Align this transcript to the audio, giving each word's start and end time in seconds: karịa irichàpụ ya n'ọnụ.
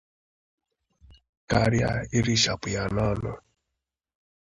karịa 1.49 1.91
irichàpụ 2.17 2.67
ya 2.75 2.83
n'ọnụ. 2.93 3.33